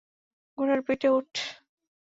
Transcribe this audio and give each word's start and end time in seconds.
ঘোড়ার 0.57 0.79
পিঠে 0.87 1.09
উঠ! 1.09 1.31